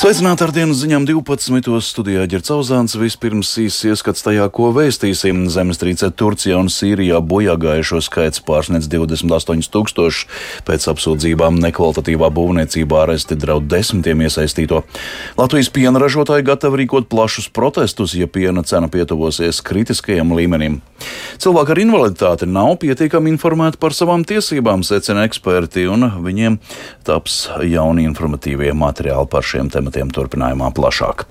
[0.00, 1.74] Sveicināti ar dienas ziņām 12.
[1.84, 2.94] studijā ģercauzāns.
[2.96, 5.42] Vispirms īsts ieskats tajā, ko vēstīsim.
[5.52, 10.30] Zemestrīce Turcijā un Sīrijā bojā gājušo skaits pārsniedz 28 tūkstoši.
[10.64, 14.86] Pēc apsūdzībām nekvalitatīvā būvniecībā aresti draud desmitiem iesaistīto.
[15.36, 20.80] Latvijas piena ražotāji gatavi rīkot plašus protestus, ja piena cena pietuvosies kritiskajam līmenim.
[21.40, 26.58] Cilvēki ar invaliditāti nav pietiekami informēti par savām tiesībām, secina eksperti, un viņiem
[27.08, 31.24] taps jauni informatīvie materiāli par šiem tematiem turpinājumā plašāk.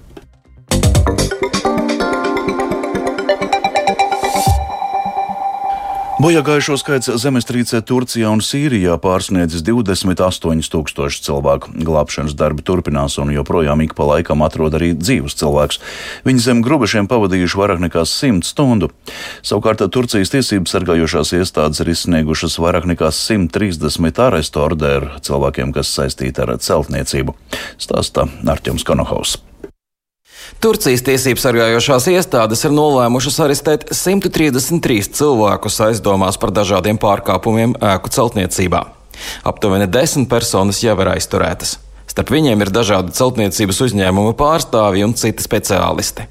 [6.19, 11.71] Bojāgājušo skaits zemestrīcē Turcijā un Sīrijā pārsniedzis 28,000 cilvēku.
[11.87, 15.79] Glābšanas darbi turpinās un joprojām ik pa laikam atrod arī dzīvus cilvēkus.
[16.27, 18.91] Viņi zem grubešiem pavadījuši vairāk nekā 100 stundu.
[19.39, 26.43] Savukārt Turcijas tiesības sargājošās iestādes ir izsniegušas vairāk nekā 130 arestu orderu cilvēkiem, kas saistīti
[26.43, 27.39] ar celtniecību.
[27.79, 29.39] Stāsta Arķems Konohaus.
[30.59, 38.81] Turcijas tiesību sargājošās iestādes ir nolēmušas arestēt 133 cilvēkus aizdomās par dažādiem pārkāpumiem ēku celtniecībā.
[39.47, 41.77] Aptuveni desmit personas jau ir aizturētas.
[42.09, 46.25] Starp viņiem ir dažādu celtniecības uzņēmumu pārstāvji un citi speciālisti.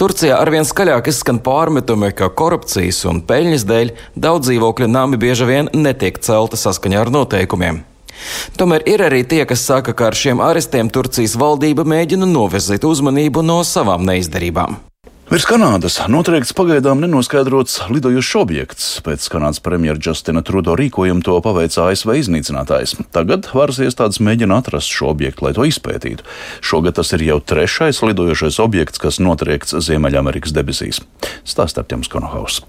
[0.00, 5.70] Turcijā arvien skaļāk izskan pārmetumi, ka korupcijas un peļņas dēļ daudz dzīvokļu nami bieži vien
[5.76, 7.84] netiek celti saskaņā ar noteikumiem.
[8.58, 13.44] Tomēr ir arī tie, kas saka, ka ar šiem arestiem Turcijas valdība mēģina novirzīt uzmanību
[13.46, 14.78] no savām neizdarībām.
[15.28, 18.86] Virs Kanādas notriekts pagaidām nenoskaidrots lidojošs objekts.
[19.04, 22.94] Pēc Kanādas premjera Justina Trudo rīkojuma to paveica ASV iznīcinātājs.
[23.12, 26.24] Tagad varas iestādes mēģina atrast šo objektu, lai to izpētītu.
[26.64, 31.04] Šogad tas ir jau trešais lidojošais objekts, kas notriekts Ziemeļamerikas debesīs.
[31.44, 32.62] Stāstā Tjams Konohaus.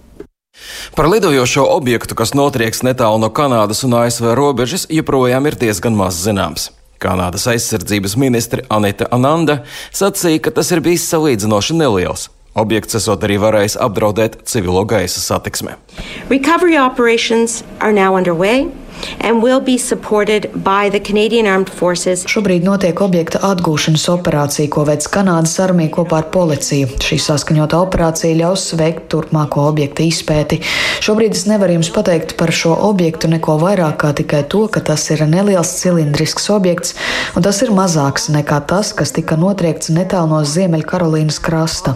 [0.95, 6.19] Par lidojošo objektu, kas notrieks netālu no Kanādas un ASV robežas, joprojām ir diezgan maz
[6.23, 6.69] zināms.
[6.99, 9.61] Kanādas aizsardzības ministre Anita Ananda
[9.95, 12.27] sacīja, ka tas ir bijis salīdzinoši neliels.
[12.59, 15.77] Objekts esot arī varējis apdraudēt civilo gaisa satiksmi.
[22.29, 26.89] Šobrīd notiek objekta atgūšanas operācija, ko veids Kanādas armija kopā ar policiju.
[27.03, 30.61] Šī saskaņota operācija ļaus veikt turpmāko objekta izpēti.
[31.05, 35.05] Šobrīd es nevaru jums pateikt par šo objektu neko vairāk kā tikai to, ka tas
[35.13, 36.95] ir neliels cilindrisks objekts,
[37.35, 41.95] un tas ir mazāks nekā tas, kas tika notriekts netālu no Ziemeļkarolīnas krasta.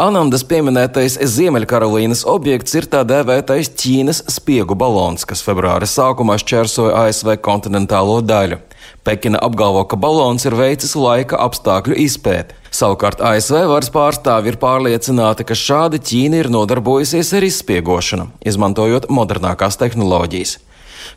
[0.00, 7.34] Anandas pieminētais Ziemeļkarolīnas objekts ir tā dēvētais Ķīnas spiegu balons, kas februāra sākumā šķērsoja ASV
[7.44, 8.56] kontinentālo daļu.
[9.04, 12.56] Pekina apgalvo, ka balons ir veicis laika apstākļu izpēti.
[12.72, 19.76] Savukārt ASV varas pārstāvi ir pārliecināti, ka šādi Ķīna ir nodarbojusies ar izspiegošanu, izmantojot modernākās
[19.84, 20.56] tehnoloģijas.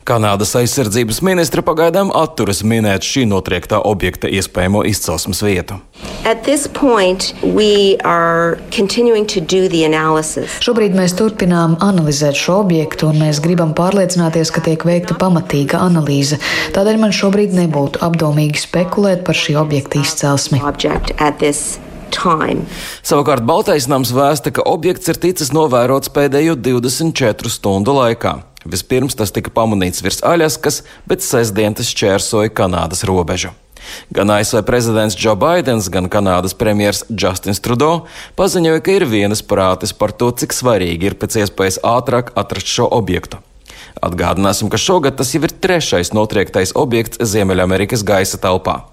[0.08, 5.80] Kanādas aizsardzības ministra pagaidām atturas minēt šī notriektā objekta iespējamo izcelsmes vietu.
[10.64, 16.40] Šobrīd mēs turpinām analizēt šo objektu, un mēs gribam pārliecināties, ka tiek veikta pamatīga analīze.
[16.76, 20.62] Tādēļ man šobrīd nebūtu apdomīgi spekulēt par šī objekta izcelsmi.
[22.14, 22.68] Time.
[23.02, 28.36] Savukārt Baltais nams vēsta, ka objekts ir ticis novērots pēdējo 24 stundu laikā.
[28.64, 33.52] Vispirms tas tika pamanīts virs Aļaskas, bet sestdien tas šķērsoja Kanādas robežu.
[34.16, 38.06] Gan ASV prezidents Joe Bidenis, gan Kanādas premjerministrs Justins Trudeau
[38.40, 42.88] paziņoja, ka ir vienas prātes par to, cik svarīgi ir pēc iespējas ātrāk atrast šo
[42.88, 43.42] objektu.
[44.04, 48.93] Atgādināsim, ka šogad tas jau ir trešais notriektais objekts Ziemeļamerikas gaisa telpā.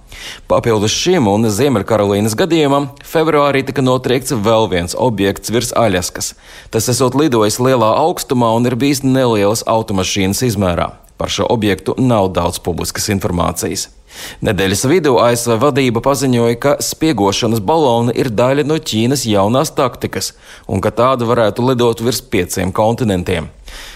[0.51, 6.35] Papildus šim un Ziemeļkarolīnas gadījumam, februārī tika notriekts vēl viens objekts virs Aļaskas.
[6.75, 10.93] Tas esot lidojis lielā augstumā un ir bijis nelielas automašīnas izmērā.
[11.21, 13.91] Par šo objektu nav daudz publiskas informācijas.
[14.47, 20.33] Nedēļas vidū ASV vadība paziņoja, ka spiegošanas baloni ir daļa no Ķīnas jaunās taktikas
[20.69, 23.51] un ka tāda varētu lidot virs pieciem kontinentiem.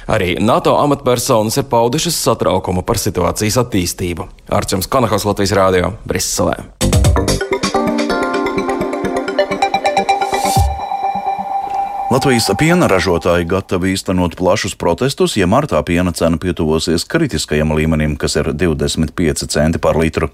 [0.07, 4.29] Arī NATO amatpersonas ir paudušas satraukumu par situācijas attīstību.
[4.55, 6.84] Arčuns Kanahos Latvijas Rādio Briselē.
[12.15, 18.37] Latvijas piena ražotāji gatavi īstenot plašus protestus, ja martā piena cena pietuvosies kritiskajam līmenim, kas
[18.39, 20.29] ir 25 centi par litru.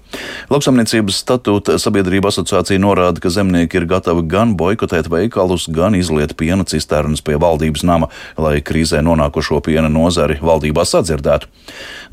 [0.53, 6.69] Lauksamniecības statūta sabiedrība asociācija norāda, ka zemnieki ir gatavi gan boikotēt veikalus, gan izliet piena
[6.69, 11.49] cisternas pie valdības nama, lai krīzē nonākušo piena nozari valdībā sadzirdētu.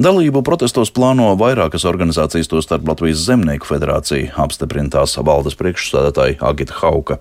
[0.01, 7.21] Dalību protestos plāno vairākas organizācijas, tostarp Latvijas Zemnieku federācija, apstiprina tās valdes priekšsādātāja Agita Hauka.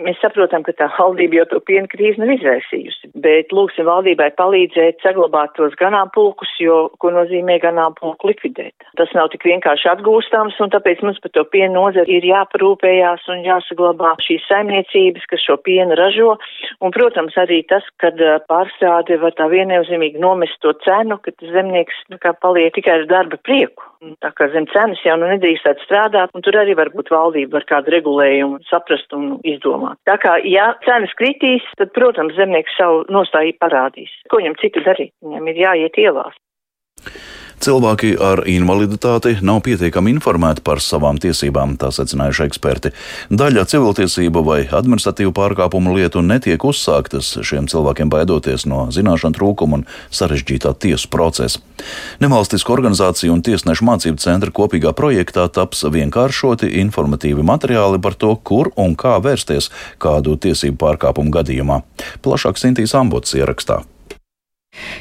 [0.00, 5.02] Mēs saprotam, ka tā valdība jau to piena krīzi nav izraisījusi, bet lūksim valdībai palīdzēt
[5.04, 8.86] saglabāt tos ganāmpulkus, jo, ko nozīmē ganāmpulku likvidēt.
[9.00, 13.44] Tas nav tik vienkārši atgūstams, un tāpēc mums par to piena nozari ir jāparūpējās un
[13.44, 16.36] jāsaglabā šīs saimniecības, kas šo pienu ražo,
[16.80, 18.20] un, protams, arī tas, kad
[18.50, 23.40] pārstrāde var tā viennozīmīgi nomest to cenu, ka zemnieks nu, kā paliek tikai ar darba
[23.44, 23.90] prieku.
[24.24, 27.92] Tā kā zem cenas jau nu nedrīkstētu strādāt, un tur arī varbūt valdība var kādu
[27.92, 29.89] regulējumu saprast un izdomāt.
[30.08, 34.12] Tā kā, ja cenas kritīs, tad, protams, zemnieks savu nostāju parādīs.
[34.30, 35.12] Ko viņam citu darīt?
[35.24, 36.36] Viņam ir jāiet ielās.
[37.60, 42.92] Cilvēki ar invaliditāti nav pietiekami informēti par savām tiesībām, tā secinājuši eksperti.
[43.28, 49.84] Daļa civiltiesību vai administratīvu pārkāpumu lietu netiek uzsāktas, šiem cilvēkiem baidoties no zināšanu trūkuma un
[50.08, 51.60] sarežģītā tiesu procesa.
[52.24, 58.72] Nevalstisko organizāciju un tiesnešu mācību centra kopīgā projektā taps vienkāršoti informatīvi materiāli par to, kur
[58.80, 59.68] un kā vērsties
[60.00, 61.82] kādu tiesību pārkāpumu gadījumā.
[62.24, 63.82] Plašāk Sintīs Ambots ierakstā.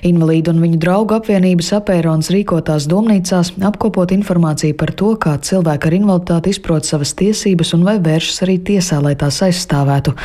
[0.08, 5.96] Invalīdu un viņu draugu apvienības apērons rīkotās domnīcās apkopot informāciju par to, kā cilvēki ar
[5.98, 10.16] invaliditāti izprot savas tiesības un vai vēršas arī tiesā, lai tās aizstāvētu.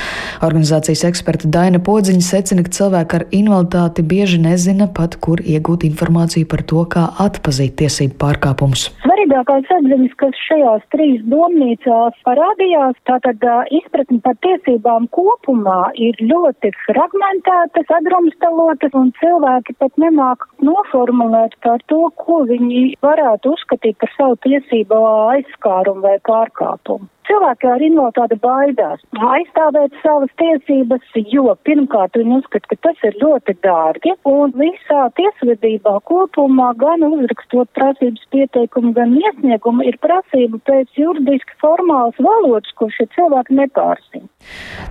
[0.46, 6.48] Organizācijas eksperta Daina Podziņa secina, ka cilvēki ar invaliditāti bieži nezina pat, kur iegūt informāciju
[6.50, 8.88] par to, kā atpazīt tiesību pārkāpumus.
[9.04, 13.42] Svarīgākais atziņas, kas šajās trīs domnīcās parādījās, tātad
[13.74, 21.82] izpratni par tiesībām kopumā ir ļoti fragmentētas, sadrumstalotas un cilvēki cilvēki pat nemāk noformulēt par
[21.90, 25.00] to, ko viņi varētu uzskatīt par savu tiesību
[25.34, 27.08] aizskārumu vai pārkāpumu.
[27.24, 33.56] Cilvēki ar invaliditāti baidās aizstāvēt savas tiesības, jo pirmkārt viņi uzskata, ka tas ir ļoti
[33.64, 41.56] dārgi, un visā tiesvedībā kopumā gan uzrakstot prasības pieteikumu, gan iesniegumu ir prasība pēc juridiski
[41.64, 44.28] formālas valodas, ko šie cilvēki nepārsina.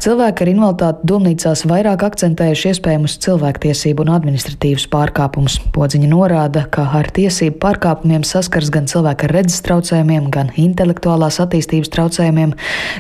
[0.04, 5.60] Cilvēki ar invaliditāti domnīcās vairāk akcentējuši iespējamus cilvēktiesību un administratīvus pārkāpumus.
[5.76, 11.94] Podziņa norāda, ka ar tiesību pārkāpumiem saskars gan cilvēki ar redzes traucējumiem, gan intelektuālās attīstības
[11.96, 12.56] traucējumiem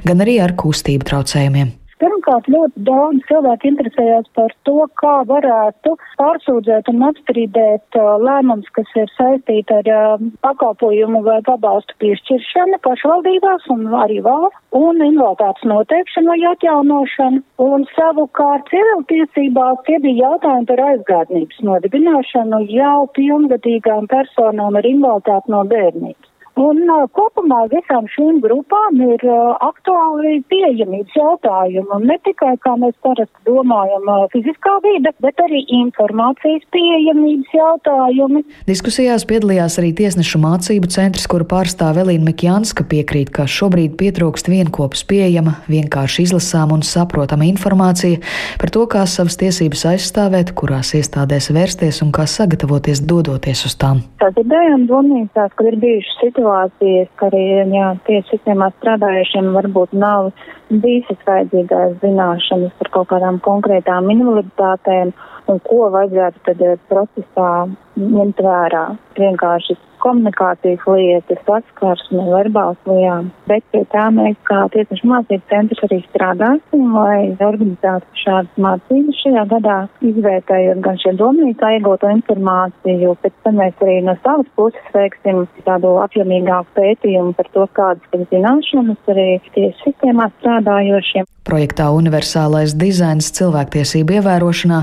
[0.07, 1.73] gan arī ar kustību traucējumiem.
[2.03, 8.89] Pirmkārt, ļoti daudz cilvēku interesējās par to, kā varētu pārsūdzēt un apstrīdēt uh, lēmums, kas
[8.99, 16.33] ir saistīti ar uh, pakalpojumu vai pabalstu piešķiršanu pašvaldībās un arī valsts, un invaliditātes noteikšanu
[16.33, 17.39] vai atjaunošanu.
[17.69, 25.63] Un savukārt civiltiesībās tie bija jautājumi par aizgādnības nodibināšanu jau pilngadīgām personām ar invaliditāti no
[25.71, 26.32] bērnības.
[26.53, 32.75] Un uh, kopumā visām šīm grupām ir uh, aktuāli pieejamības jautājumi, un ne tikai, kā
[32.77, 38.43] mēs parasti domājam, uh, fiziskā vide, bet arī informācijas pieejamības jautājumi.
[38.69, 45.01] Diskusijās piedalījās arī tiesnešu mācību centrs, kuru pārstāv Elīna Mikjānska piekrīt, ka šobrīd pietrūkst vienopus
[45.09, 48.21] pieejama, vienkārši izlasām un saprotama informācija
[48.61, 54.05] par to, kā savas tiesības aizstāvēt, kurās iestādēs vērsties un kā sagatavoties dodoties uz tām.
[54.21, 59.53] Tās ir dējām domnīcās, kad ir bijušas situācijas situācijas, ka arī jā, tiesu sistēmā strādājušiem
[59.55, 60.31] varbūt nav
[60.69, 65.13] visas vajadzīgās zināšanas par kaut kādām konkrētām invaliditātēm
[65.47, 67.67] un ko vajadzētu tad eh, procesā
[67.97, 68.95] ņemt vērā.
[69.17, 73.31] Vienkārši komunikācijas lietas, saskarsme, verbāls lietām.
[73.49, 79.45] Bet pie tā mēs kā tiesnešu mācību centrs arī strādāsim, lai organizētu šādas mācības šajā
[79.53, 79.77] gadā,
[80.11, 85.95] izvērtējot gan šie domnīcā iegūto informāciju, pēc tam mēs arī no savas puses veiksim tādu
[86.05, 91.29] apjomīgāku pētījumu par to, kādas zināšanas arī tiesu sistēmā strādājošiem.
[91.43, 94.77] Projektā Universālais dizains cilvēktiesību ievērošanā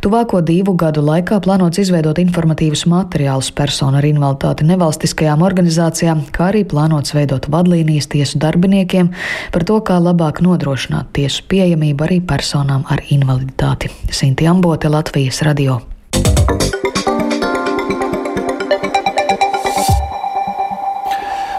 [0.00, 6.64] tuvāko divu gadu laikā plānots izveidot informatīvus materiālus personu ar invaliditāti nevalstiskajām organizācijām, kā arī
[6.68, 9.12] plānots veidot vadlīnijas tiesu darbiniekiem
[9.54, 13.92] par to, kā labāk nodrošināt tiesu pieejamību arī personām ar invaliditāti.
[14.10, 15.80] Sinti Ambote, Latvijas radio.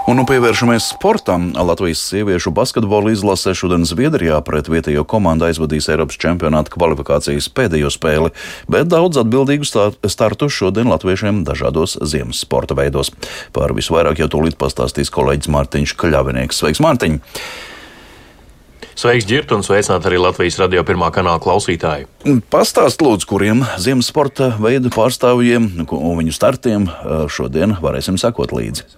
[0.09, 1.51] Un nu pievēršamies sportam.
[1.53, 8.31] Latvijas sieviešu basketbola izlase šodien Zviedrijā pret vietējo komandu aizvadīs Eiropas čempionāta kvalifikācijas pēdējo spēli,
[8.65, 9.69] bet daudz atbildīgu
[10.09, 13.11] startu šodien latviešiem dažādos ziemas sporta veidos.
[13.53, 16.63] Par visvairāk jau tūlīt pastāstīs kolēģis Mārtiņš Kļavinieks.
[16.63, 17.19] Sveiks, Mārtiņ!
[18.97, 22.09] Sveiks, Girt, un sveicināt arī Latvijas radio pirmā kanāla klausītāji.
[22.49, 26.89] Pastāst, lūdzu, kuriem ziemas sporta veidu pārstāvjiem un viņu startiem
[27.29, 28.89] šodien varēsim sekot līdzi.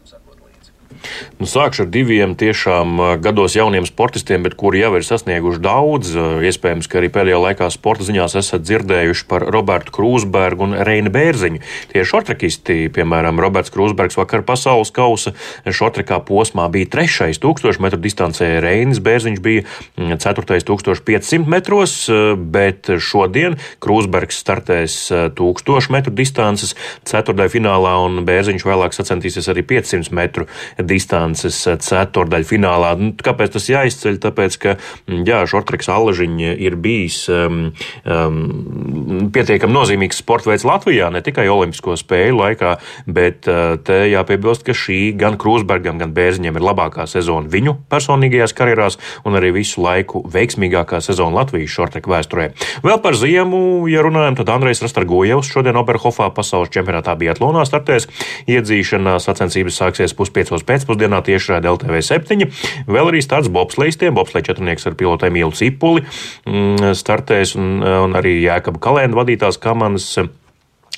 [1.41, 6.13] Nu, sākšu ar diviem tiešām gados jauniem sportistiem, bet kuri jau ir sasnieguši daudz.
[6.45, 11.61] Iespējams, ka arī pēdējā laikā sporta ziņās esat dzirdējuši par Robertu Krūsbergu un Reinu Bērziņu.
[11.93, 15.33] Tie šortrakisti, piemēram, Roberts Krūsbergs vakar pasaules kausa
[15.65, 19.65] šortrakā posmā bija trešais 1000 metru distancē, Reinis Bērziņš bija
[19.97, 21.95] 4500 metros,
[22.37, 24.99] bet šodien Krūsbergs startēs
[25.39, 26.75] 1000 metru distances
[27.07, 30.47] ceturtajā finālā un Bērziņš vēlāk sacensties arī 500 metru
[30.91, 31.57] distances
[31.87, 32.93] ceturdaļu finālā.
[32.99, 34.19] Nu, kāpēc tas jāizceļ?
[34.21, 37.63] Tāpēc, ka mm, jā, šortreks Allažiņa ir bijis um,
[38.05, 42.75] um, pietiekami nozīmīgs sporta veids Latvijā, ne tikai Olimpisko spēļu laikā,
[43.07, 48.55] bet uh, te jāpiebilst, ka šī gan Krūsbergam, gan Bērziņam ir labākā sezona viņu personīgajās
[48.57, 52.49] karjerās un arī visu laiku veiksmīgākā sezona Latvijas šortreka vēsturē.
[52.85, 58.07] Vēl par ziemu, ja runājam, tad Andrejs Rastargojevs šodien Oberhofā pasaules čempionātā Biatlonā startēs.
[58.51, 62.47] Iedzīšanā sacensības sāksies puspiecos pēcpusdienā tiešraidē LTV 7.
[62.89, 64.15] Vēl arī starts bobslēgstiem.
[64.17, 70.09] Bobslēg četrnieks ar pilotu Emīlu Cipuli mm, startēs un, un arī Jēkaba Kalēna vadītās komandas.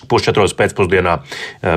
[0.09, 1.17] Pusčetros pēcpusdienā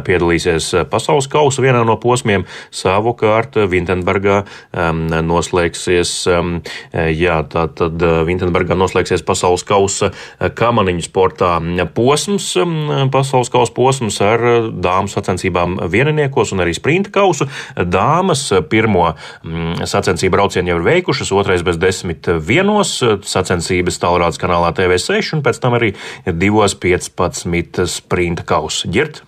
[0.06, 2.44] piedalīsies pasaules kausa vienā no posmiem.
[2.74, 6.56] Savukārt Vintenbergā um, noslēgsies, um,
[6.92, 11.56] jā, tā tad Vintenbergā noslēgsies pasaules kausa kamaniņu sportā
[11.96, 12.76] posms, um,
[13.12, 17.48] pasaules kausa posms ar dāmu sacensībām vieniniekos un arī sprinta kausu.
[17.76, 24.72] Dāmas pirmo um, sacensību braucienu jau ir veikušas, otrais bez desmit vienos sacensības tālrādes kanālā
[24.76, 25.92] TV6 un pēc tam arī
[26.26, 28.88] divos 15 sprinta sprinta kausa.
[28.88, 29.20] Ģirt?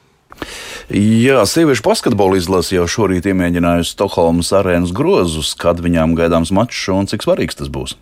[0.88, 7.10] Jā, sieviešu basketbola izlase jau šorīt iemēģinājusi Stokholmas arēnas grozus, kad viņām gaidāms mačs un
[7.10, 7.98] cik svarīgs tas būs.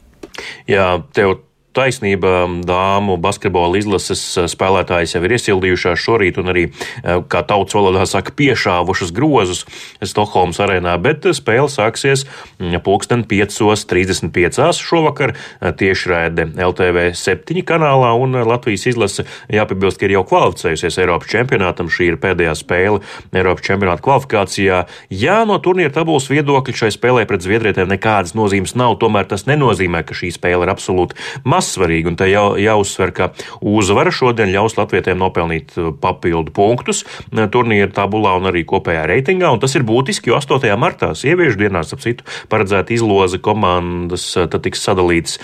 [0.71, 1.41] Jā, tev
[1.77, 7.77] taisnība, dāmu basketbola izlases eh, spēlētājs jau ir iesildījušās šorīt un arī, eh, kā tautas
[7.77, 9.65] valodā saka, piešāvušas grozus
[10.01, 12.25] Stokholmas arēnā, bet spēle sāksies
[12.59, 14.81] mm, pulksten 5.35.
[14.81, 21.33] šovakar eh, tiešraide LTV 7 kanālā un Latvijas izlase jāpiebilst, ka ir jau kvalificējusies Eiropas
[21.33, 21.91] čempionātam.
[21.93, 23.03] Šī ir pēdējā spēle
[23.37, 24.83] Eiropas čempionāta kvalifikācijā.
[25.13, 30.03] Jā, no turnīra tabulas viedokļa šai spēlē pret Zviedrietēm nekādas nozīmes nav, tomēr tas nenozīmē,
[30.07, 32.11] ka šī spēle ir absolūti maz mazsvarīgi.
[32.11, 33.31] Un te jau, jāuzsver, ka
[33.61, 39.51] uzvara šodien ļaus latvietiem nopelnīt uh, papildu punktus uh, turnīra tabulā un arī kopējā reitingā.
[39.53, 40.71] Un tas ir būtiski, jo 8.
[40.79, 45.37] martā sieviešu dienās ap citu paredzēta izloze komandas uh, tiks sadalīts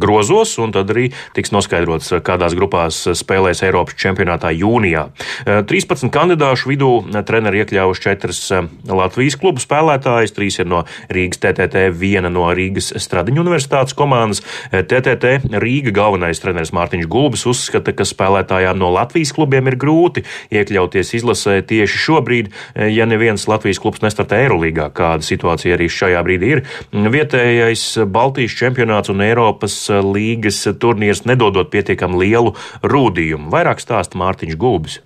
[0.00, 5.04] grozos un tad arī tiks noskaidrots, kādās grupās spēlēs Eiropas čempionātā jūnijā.
[5.44, 6.90] 13 kandidāšu vidū
[7.28, 8.40] treneri iekļāvuši četras
[8.88, 14.40] Latvijas klubu spēlētājas, trīs ir no Rīgas TTT, viena no Rīgas Stradiņu universitātes komandas.
[14.72, 20.24] TTT Rīga galvenais treneris Mārtiņš Gulbis uzskata, ka spēlētājām no Latvijas klubiem ir grūti
[20.54, 22.52] iekļauties izlasē tieši šobrīd,
[22.92, 26.64] ja neviens Latvijas klubs nestartē Eirolīgā, kāda situācija arī šajā brīdī ir.
[26.92, 33.52] Vietējais Baltijas čempionāts un Eiropas līgas turnīrs nedodot pietiekam lielu rūdījumu.
[33.52, 35.00] Vairāk stāsta Mārtiņš Gulbis.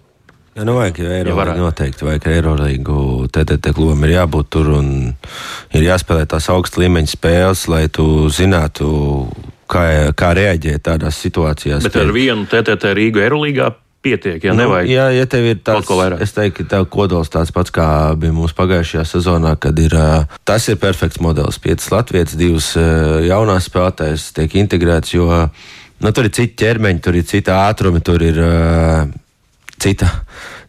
[0.53, 2.97] Ja, nu vajag Eirolandu ja noteikti, vajag Eirolīgu,
[3.33, 4.91] TTT klubam ir jābūt tur un
[5.73, 8.91] ir jāspēlē tās augsta līmeņa spēles, lai tu zinātu,
[9.73, 9.85] kā,
[10.19, 11.87] kā reaģēt tādās situācijās.
[11.87, 14.67] Bet ar vienu TTT Rīgu Eirolandā pietiek, ja nu.
[14.89, 15.91] Jā, ja tev ir tāds,
[16.25, 17.87] es teiktu, ka tev kodols tāds pats, kā
[18.19, 19.95] bija mūsu pagājušajā sezonā, kad ir
[20.49, 21.61] tas ir perfekts modelis.
[21.63, 22.73] Piecas Latvijas, divas
[23.29, 25.29] jaunās spēlētājas tiek integrētas, jo
[26.03, 29.07] nu, tur ir citi ķermeņi, tur ir cita ātrumi, tur ir uh,
[29.83, 30.11] cita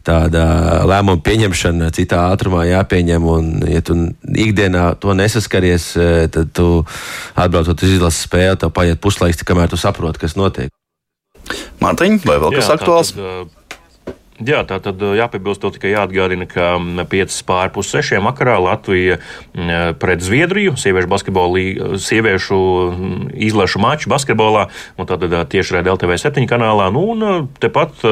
[0.04, 0.44] tāda
[0.88, 3.26] lēmuma pieņemšana citā ātrumā jāpieņem.
[3.34, 6.84] Un, ja tu ikdienā to nesaskaries, eh, tad tu
[7.34, 10.72] atbraucot uz izlases spēli, tev paiet puslaiks, kamēr tu saproti, kas notiek.
[11.82, 13.12] Mārtiņ, vai vēl kas Jā, aktuāls?
[13.16, 13.63] Tātad, uh
[14.42, 16.72] Jā, tā tad jāpiebilst to tikai jāatgādina, ka
[17.06, 19.20] 5 pār pus 6 vakarā Latvija
[20.02, 21.62] pret Zviedriju sieviešu basketbolu,
[22.02, 22.58] sieviešu
[23.46, 24.66] izlašu maču basketbolā,
[24.98, 25.22] un tad
[25.54, 26.90] tieši redz LTV 7 kanālā.
[26.90, 28.02] Nu, un tepat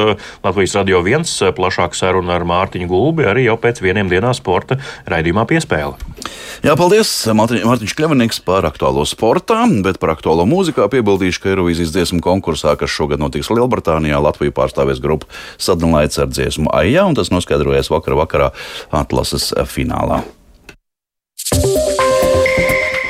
[0.45, 4.79] Latvijas radio viens plašāk saruna ar Mārtiņu Gulbi arī jau pēc vieniem dienām sporta
[5.11, 5.99] raidījumā piespēle.
[6.63, 12.21] Jā, paldies Mārtiņš Kļavinieks par aktuālo sportā, bet par aktuālo mūzikā piebildīšu, ka Eirovīzijas dziesmu
[12.23, 15.27] konkursā, kas šogad notiks Lielbritānijā, Latviju pārstāvēs grupa
[15.57, 18.53] Sadonlaits ar dziesmu Aijā, un tas noskaidrojas vakar vakarā
[18.95, 20.23] atlases finālā.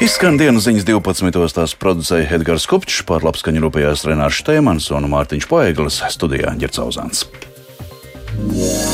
[0.04, 1.32] Izskan dienas ziņas 12.
[1.56, 7.28] tās producēja Edgars Kopčs, par labskaņu rūpējās Renārs Štēmans un Mārtiņš Paeglis studijā Ģercauzāns.
[8.34, 8.93] Yeah.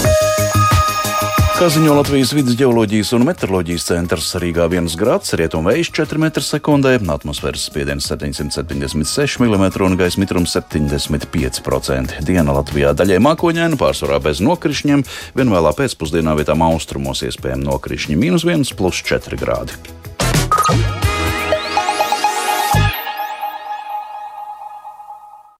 [1.59, 7.65] Kā ziņo Latvijas vidus geoloģijas un meteoroloģijas centrs, Rīgā 1 grāds, rietumvējš 4 m2, atmosfēras
[7.67, 12.23] spiediens 776 mm un gaisa mitrums 75%.
[12.23, 15.03] Diena Latvijā daļai mākoņaina, pārsvarā bez nokrišņiem,
[15.35, 19.75] vien vēlā pēcpusdienā vietām austrumos iespējami nokrišņi- minus 1, plus 4 grādi.